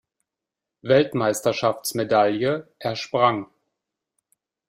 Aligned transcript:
Weltmeisterschaftsmedaille 0.81 2.67
ersprang. 2.79 3.45